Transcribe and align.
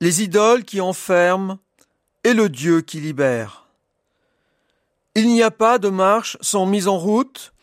les 0.00 0.22
idoles 0.22 0.64
qui 0.64 0.80
enferment 0.80 1.58
et 2.24 2.34
le 2.34 2.48
Dieu 2.48 2.80
qui 2.82 3.00
libère. 3.00 3.66
Il 5.14 5.28
n'y 5.28 5.42
a 5.42 5.50
pas 5.50 5.78
de 5.78 5.88
marche 5.88 6.36
sans 6.40 6.66
mise 6.66 6.88
en 6.88 6.98
route 6.98 7.54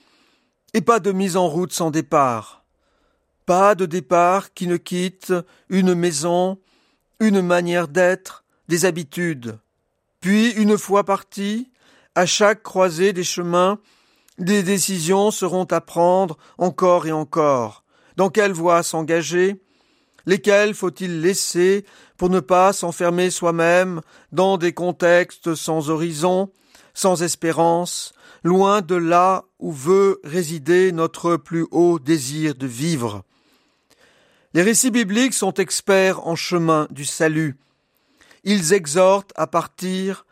et 0.73 0.81
pas 0.81 0.99
de 0.99 1.11
mise 1.11 1.37
en 1.37 1.47
route 1.47 1.71
sans 1.71 1.91
départ. 1.91 2.63
Pas 3.45 3.75
de 3.75 3.85
départ 3.85 4.53
qui 4.53 4.67
ne 4.67 4.77
quitte 4.77 5.33
une 5.69 5.93
maison, 5.93 6.57
une 7.19 7.41
manière 7.41 7.87
d'être, 7.87 8.43
des 8.69 8.85
habitudes. 8.85 9.59
Puis, 10.19 10.51
une 10.51 10.77
fois 10.77 11.03
parti, 11.03 11.69
à 12.15 12.25
chaque 12.25 12.63
croisée 12.63 13.13
des 13.13 13.23
chemins, 13.23 13.79
des 14.39 14.63
décisions 14.63 15.29
seront 15.29 15.65
à 15.65 15.81
prendre 15.81 16.37
encore 16.57 17.05
et 17.05 17.11
encore. 17.11 17.83
Dans 18.15 18.29
quelle 18.29 18.53
voie 18.53 18.81
s'engager? 18.81 19.61
Lesquelles 20.25 20.73
faut-il 20.73 21.21
laisser 21.21 21.85
pour 22.17 22.29
ne 22.29 22.39
pas 22.39 22.71
s'enfermer 22.71 23.29
soi-même 23.29 24.01
dans 24.31 24.57
des 24.57 24.73
contextes 24.73 25.55
sans 25.55 25.89
horizon, 25.89 26.49
sans 26.93 27.23
espérance, 27.23 28.13
loin 28.43 28.81
de 28.81 28.95
là 28.95 29.43
où 29.59 29.71
veut 29.71 30.21
résider 30.23 30.91
notre 30.91 31.35
plus 31.35 31.65
haut 31.71 31.99
désir 31.99 32.55
de 32.55 32.67
vivre? 32.67 33.23
Les 34.53 34.61
récits 34.61 34.91
bibliques 34.91 35.33
sont 35.33 35.53
experts 35.55 36.27
en 36.27 36.35
chemin 36.35 36.87
du 36.91 37.05
salut. 37.05 37.57
Ils 38.43 38.73
exhortent 38.73 39.33
à 39.35 39.47
partir, 39.47 40.25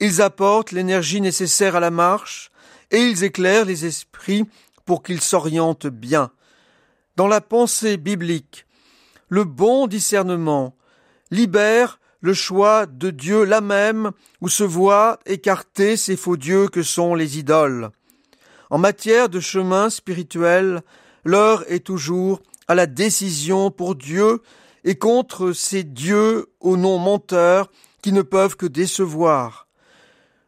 ils 0.00 0.20
apportent 0.20 0.72
l'énergie 0.72 1.20
nécessaire 1.20 1.76
à 1.76 1.80
la 1.80 1.90
marche, 1.90 2.50
et 2.90 2.98
ils 2.98 3.24
éclairent 3.24 3.66
les 3.66 3.86
esprits 3.86 4.44
pour 4.84 5.02
qu'ils 5.02 5.20
s'orientent 5.20 5.86
bien. 5.86 6.30
Dans 7.16 7.28
la 7.28 7.40
pensée 7.40 7.96
biblique, 7.98 8.66
le 9.28 9.44
bon 9.44 9.86
discernement 9.86 10.74
libère 11.30 12.00
le 12.20 12.34
choix 12.34 12.86
de 12.86 13.10
Dieu 13.10 13.44
là 13.44 13.60
même 13.60 14.10
où 14.40 14.48
se 14.48 14.64
voient 14.64 15.18
écartés 15.26 15.96
ces 15.96 16.16
faux 16.16 16.36
dieux 16.36 16.68
que 16.68 16.82
sont 16.82 17.14
les 17.14 17.38
idoles. 17.38 17.90
En 18.70 18.78
matière 18.78 19.28
de 19.28 19.40
chemin 19.40 19.88
spirituel, 19.88 20.82
l'heure 21.24 21.64
est 21.70 21.86
toujours 21.86 22.40
à 22.66 22.74
la 22.74 22.86
décision 22.86 23.70
pour 23.70 23.94
Dieu 23.94 24.42
et 24.84 24.96
contre 24.96 25.52
ces 25.52 25.84
dieux 25.84 26.46
au 26.60 26.76
nom 26.76 26.98
menteurs 26.98 27.70
qui 28.02 28.12
ne 28.12 28.22
peuvent 28.22 28.56
que 28.56 28.66
décevoir. 28.66 29.68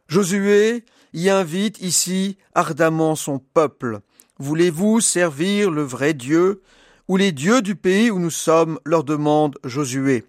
Josué 0.08 0.84
y 1.12 1.28
invite 1.30 1.80
ici 1.80 2.36
ardemment 2.54 3.14
son 3.14 3.38
peuple. 3.38 4.00
Voulez-vous 4.38 5.00
servir 5.00 5.70
le 5.70 5.82
vrai 5.82 6.14
Dieu? 6.14 6.62
Ou 7.10 7.16
les 7.16 7.32
dieux 7.32 7.60
du 7.60 7.74
pays 7.74 8.08
où 8.08 8.20
nous 8.20 8.30
sommes, 8.30 8.78
leur 8.86 9.02
demande 9.02 9.58
Josué. 9.64 10.24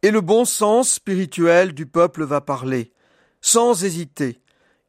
Et 0.00 0.10
le 0.10 0.22
bon 0.22 0.46
sens 0.46 0.92
spirituel 0.92 1.74
du 1.74 1.84
peuple 1.84 2.24
va 2.24 2.40
parler. 2.40 2.90
Sans 3.42 3.84
hésiter, 3.84 4.40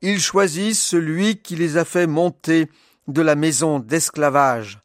ils 0.02 0.22
choisissent 0.22 0.82
celui 0.82 1.42
qui 1.42 1.58
les 1.58 1.76
a 1.76 1.84
fait 1.84 2.08
monter 2.08 2.70
de 3.10 3.22
la 3.22 3.36
maison 3.36 3.80
d'esclavage. 3.80 4.80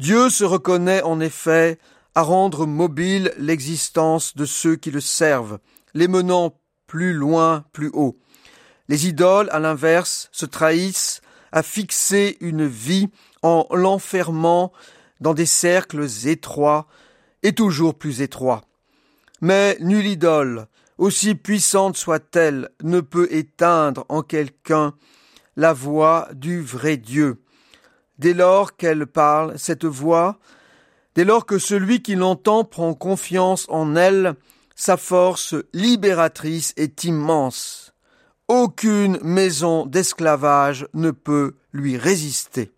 Dieu 0.00 0.28
se 0.28 0.42
reconnaît 0.42 1.02
en 1.02 1.20
effet 1.20 1.78
à 2.16 2.22
rendre 2.22 2.66
mobile 2.66 3.32
l'existence 3.38 4.34
de 4.34 4.44
ceux 4.44 4.74
qui 4.74 4.90
le 4.90 5.00
servent, 5.00 5.60
les 5.94 6.08
menant 6.08 6.58
plus 6.88 7.12
loin, 7.12 7.64
plus 7.70 7.90
haut. 7.92 8.18
Les 8.88 9.06
idoles, 9.06 9.50
à 9.52 9.60
l'inverse, 9.60 10.30
se 10.32 10.46
trahissent 10.46 11.20
à 11.52 11.62
fixer 11.62 12.38
une 12.40 12.66
vie 12.66 13.08
en 13.42 13.68
l'enfermant 13.70 14.72
dans 15.20 15.34
des 15.34 15.46
cercles 15.46 16.06
étroits 16.26 16.86
et 17.42 17.52
toujours 17.52 17.94
plus 17.94 18.20
étroits. 18.20 18.62
Mais 19.40 19.76
nulle 19.80 20.06
idole, 20.06 20.66
aussi 20.98 21.34
puissante 21.34 21.96
soit-elle, 21.96 22.70
ne 22.82 23.00
peut 23.00 23.28
éteindre 23.30 24.04
en 24.08 24.22
quelqu'un 24.22 24.94
la 25.56 25.72
voix 25.72 26.28
du 26.34 26.60
vrai 26.60 26.96
Dieu. 26.96 27.42
Dès 28.18 28.34
lors 28.34 28.76
qu'elle 28.76 29.06
parle, 29.06 29.58
cette 29.58 29.84
voix, 29.84 30.38
dès 31.14 31.24
lors 31.24 31.46
que 31.46 31.58
celui 31.58 32.02
qui 32.02 32.16
l'entend 32.16 32.64
prend 32.64 32.94
confiance 32.94 33.66
en 33.68 33.94
elle, 33.94 34.34
sa 34.74 34.96
force 34.96 35.54
libératrice 35.72 36.72
est 36.76 37.04
immense. 37.04 37.92
Aucune 38.48 39.18
maison 39.22 39.86
d'esclavage 39.86 40.86
ne 40.94 41.10
peut 41.10 41.56
lui 41.72 41.96
résister. 41.96 42.72